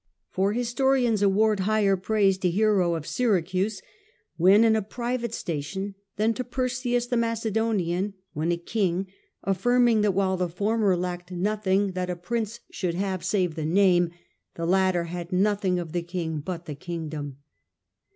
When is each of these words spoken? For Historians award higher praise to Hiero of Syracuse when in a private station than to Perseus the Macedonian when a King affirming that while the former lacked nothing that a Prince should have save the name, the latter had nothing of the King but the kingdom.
For 0.31 0.53
Historians 0.53 1.21
award 1.21 1.59
higher 1.59 1.95
praise 1.95 2.39
to 2.39 2.49
Hiero 2.49 2.95
of 2.95 3.05
Syracuse 3.05 3.83
when 4.35 4.63
in 4.63 4.75
a 4.75 4.81
private 4.81 5.31
station 5.31 5.93
than 6.15 6.33
to 6.33 6.43
Perseus 6.43 7.05
the 7.05 7.15
Macedonian 7.17 8.15
when 8.33 8.51
a 8.51 8.57
King 8.57 9.05
affirming 9.43 10.01
that 10.01 10.15
while 10.15 10.37
the 10.37 10.49
former 10.49 10.97
lacked 10.97 11.29
nothing 11.31 11.91
that 11.91 12.09
a 12.09 12.15
Prince 12.15 12.61
should 12.71 12.95
have 12.95 13.23
save 13.23 13.53
the 13.53 13.63
name, 13.63 14.09
the 14.55 14.65
latter 14.65 15.03
had 15.03 15.31
nothing 15.31 15.77
of 15.77 15.91
the 15.91 16.01
King 16.01 16.39
but 16.39 16.65
the 16.65 16.73
kingdom. 16.73 17.37